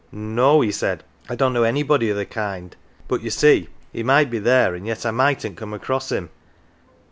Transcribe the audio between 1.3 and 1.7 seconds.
don't know